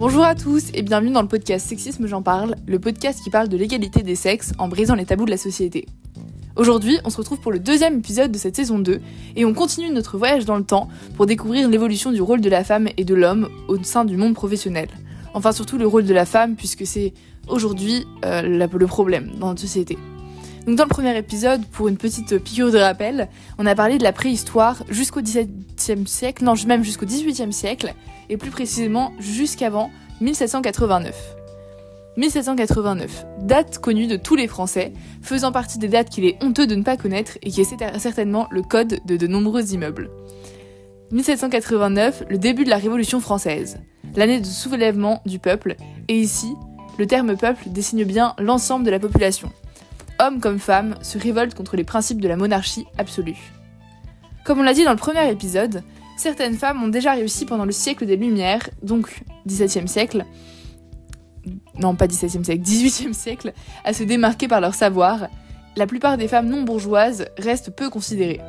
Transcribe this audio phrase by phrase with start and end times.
[0.00, 3.50] Bonjour à tous et bienvenue dans le podcast Sexisme J'en parle, le podcast qui parle
[3.50, 5.84] de l'égalité des sexes en brisant les tabous de la société.
[6.56, 8.98] Aujourd'hui, on se retrouve pour le deuxième épisode de cette saison 2
[9.36, 12.64] et on continue notre voyage dans le temps pour découvrir l'évolution du rôle de la
[12.64, 14.88] femme et de l'homme au sein du monde professionnel.
[15.34, 17.12] Enfin surtout le rôle de la femme puisque c'est
[17.46, 19.98] aujourd'hui euh, le problème dans notre société.
[20.66, 23.28] Donc dans le premier épisode, pour une petite piqûre de rappel,
[23.58, 27.94] on a parlé de la préhistoire jusqu'au XVIIe siècle, non même jusqu'au XVIIIe siècle,
[28.28, 31.36] et plus précisément jusqu'avant 1789.
[32.16, 34.92] 1789, date connue de tous les Français,
[35.22, 38.46] faisant partie des dates qu'il est honteux de ne pas connaître et qui est certainement
[38.50, 40.10] le code de de nombreux immeubles.
[41.12, 43.78] 1789, le début de la Révolution française,
[44.16, 45.76] l'année de soulèvement du peuple,
[46.08, 46.52] et ici,
[46.98, 49.50] le terme peuple désigne bien l'ensemble de la population.
[50.20, 53.38] Hommes comme femmes se révoltent contre les principes de la monarchie absolue.
[54.44, 55.82] Comme on l'a dit dans le premier épisode,
[56.18, 60.26] certaines femmes ont déjà réussi pendant le siècle des Lumières, donc 17e siècle,
[61.78, 65.28] non pas 17e siècle, 18e siècle, à se démarquer par leur savoir,
[65.76, 68.42] la plupart des femmes non bourgeoises restent peu considérées.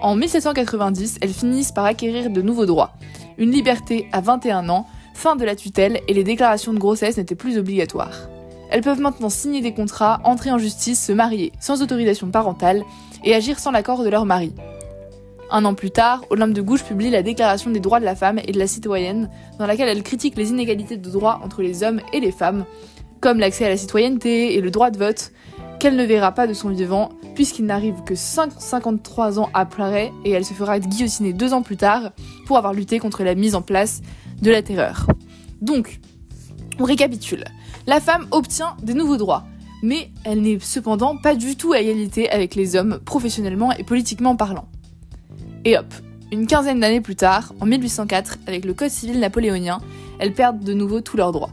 [0.00, 2.92] En 1790, elles finissent par acquérir de nouveaux droits.
[3.38, 7.34] Une liberté à 21 ans, fin de la tutelle et les déclarations de grossesse n'étaient
[7.34, 8.28] plus obligatoires.
[8.70, 12.84] Elles peuvent maintenant signer des contrats, entrer en justice, se marier sans autorisation parentale
[13.24, 14.52] et agir sans l'accord de leur mari.
[15.50, 18.38] Un an plus tard, Olympe de Gouges publie la Déclaration des droits de la femme
[18.46, 22.00] et de la citoyenne, dans laquelle elle critique les inégalités de droits entre les hommes
[22.12, 22.64] et les femmes,
[23.20, 25.32] comme l'accès à la citoyenneté et le droit de vote,
[25.80, 30.44] qu'elle ne verra pas de son vivant, puisqu'il n'arrive que 53 ans après, et elle
[30.44, 32.12] se fera guillotiner deux ans plus tard
[32.46, 34.02] pour avoir lutté contre la mise en place
[34.40, 35.08] de la terreur.
[35.60, 35.98] Donc,
[36.78, 37.44] on récapitule.
[37.90, 39.42] La femme obtient des nouveaux droits,
[39.82, 44.36] mais elle n'est cependant pas du tout à égalité avec les hommes, professionnellement et politiquement
[44.36, 44.68] parlant.
[45.64, 45.92] Et hop,
[46.30, 49.80] une quinzaine d'années plus tard, en 1804, avec le Code civil napoléonien,
[50.20, 51.50] elles perdent de nouveau tous leurs droits.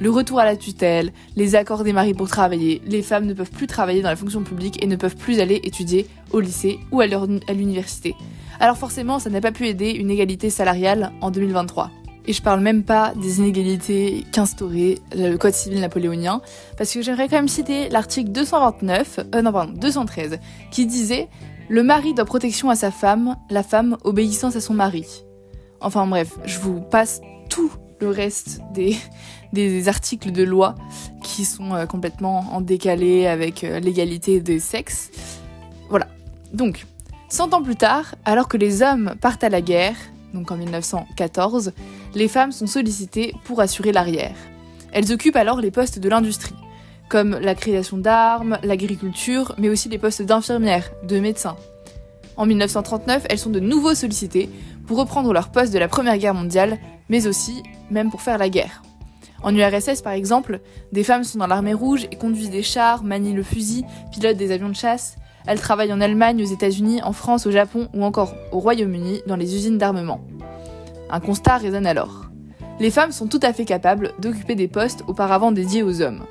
[0.00, 3.50] Le retour à la tutelle, les accords des maris pour travailler, les femmes ne peuvent
[3.50, 7.02] plus travailler dans la fonction publique et ne peuvent plus aller étudier au lycée ou
[7.02, 7.06] à
[7.52, 8.14] l'université.
[8.58, 11.90] Alors forcément, ça n'a pas pu aider une égalité salariale en 2023.
[12.26, 16.40] Et je parle même pas des inégalités qu'instaurait le Code civil napoléonien,
[16.78, 20.38] parce que j'aimerais quand même citer l'article 229, euh, non pardon, 213,
[20.70, 21.28] qui disait
[21.68, 25.06] le mari doit protection à sa femme, la femme obéissance à son mari.
[25.80, 27.70] Enfin bref, je vous passe tout
[28.00, 28.96] le reste des,
[29.52, 30.74] des articles de loi
[31.22, 35.10] qui sont euh, complètement en décalé avec euh, l'égalité des sexes.
[35.88, 36.08] Voilà.
[36.52, 36.86] Donc,
[37.28, 39.96] 100 ans plus tard, alors que les hommes partent à la guerre,
[40.34, 41.72] donc en 1914,
[42.14, 44.36] les femmes sont sollicitées pour assurer l'arrière.
[44.92, 46.54] Elles occupent alors les postes de l'industrie
[47.08, 51.56] comme la création d'armes, l'agriculture, mais aussi les postes d'infirmières, de médecins.
[52.36, 54.50] En 1939, elles sont de nouveau sollicitées
[54.86, 56.78] pour reprendre leur poste de la Première Guerre mondiale,
[57.08, 58.82] mais aussi même pour faire la guerre.
[59.42, 60.60] En URSS, par exemple,
[60.92, 64.50] des femmes sont dans l'armée rouge et conduisent des chars, manient le fusil, pilotent des
[64.50, 65.16] avions de chasse.
[65.46, 69.36] Elles travaillent en Allemagne, aux États-Unis, en France, au Japon ou encore au Royaume-Uni dans
[69.36, 70.20] les usines d'armement.
[71.10, 72.26] Un constat résonne alors.
[72.80, 76.24] Les femmes sont tout à fait capables d'occuper des postes auparavant dédiés aux hommes.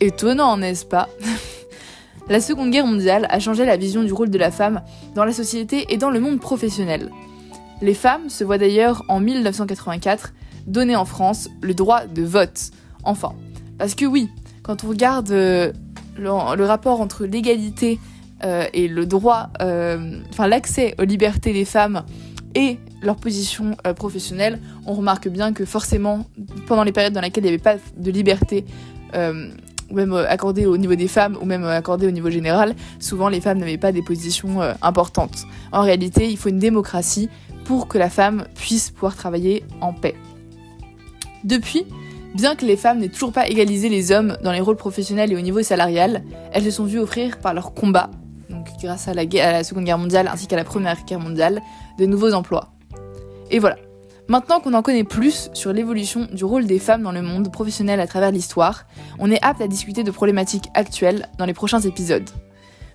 [0.00, 1.08] Étonnant, n'est-ce pas?
[2.28, 4.82] La Seconde Guerre mondiale a changé la vision du rôle de la femme
[5.16, 7.10] dans la société et dans le monde professionnel.
[7.82, 10.32] Les femmes se voient d'ailleurs en 1984
[10.66, 12.70] donner en France le droit de vote.
[13.02, 13.32] Enfin,
[13.78, 14.28] parce que oui,
[14.62, 15.72] quand on regarde euh,
[16.16, 17.98] le, rapport entre l'égalité
[18.44, 22.04] euh, et le droit, euh, enfin l'accès aux libertés des femmes
[22.54, 26.26] et leur position professionnelle, on remarque bien que forcément,
[26.66, 28.64] pendant les périodes dans lesquelles il n'y avait pas de liberté
[29.90, 32.74] ou même euh, accordé au niveau des femmes, ou même euh, accordé au niveau général,
[32.98, 35.44] souvent les femmes n'avaient pas des positions euh, importantes.
[35.72, 37.28] En réalité, il faut une démocratie
[37.64, 40.14] pour que la femme puisse pouvoir travailler en paix.
[41.44, 41.84] Depuis,
[42.34, 45.36] bien que les femmes n'aient toujours pas égalisé les hommes dans les rôles professionnels et
[45.36, 48.10] au niveau salarial, elles se sont vues offrir par leur combat,
[48.80, 51.62] grâce à la, Seconde Guerre mondiale ainsi qu'à la Première Guerre mondiale,
[51.98, 52.68] de nouveaux emplois.
[53.50, 53.76] Et voilà,
[54.28, 57.98] Maintenant qu'on en connaît plus sur l'évolution du rôle des femmes dans le monde professionnel
[57.98, 58.86] à travers l'histoire,
[59.18, 62.30] on est apte à discuter de problématiques actuelles dans les prochains épisodes.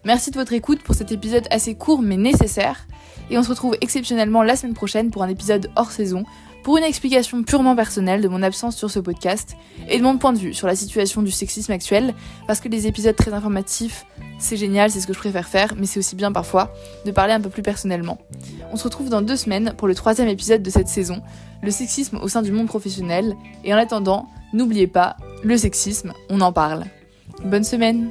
[0.05, 2.87] Merci de votre écoute pour cet épisode assez court mais nécessaire,
[3.29, 6.23] et on se retrouve exceptionnellement la semaine prochaine pour un épisode hors saison,
[6.63, 9.57] pour une explication purement personnelle de mon absence sur ce podcast
[9.89, 12.13] et de mon point de vue sur la situation du sexisme actuel,
[12.47, 14.05] parce que les épisodes très informatifs
[14.39, 16.73] c'est génial, c'est ce que je préfère faire, mais c'est aussi bien parfois
[17.05, 18.17] de parler un peu plus personnellement.
[18.71, 21.21] On se retrouve dans deux semaines pour le troisième épisode de cette saison,
[21.61, 26.41] le sexisme au sein du monde professionnel, et en attendant, n'oubliez pas, le sexisme, on
[26.41, 26.85] en parle.
[27.43, 28.09] Bonne semaine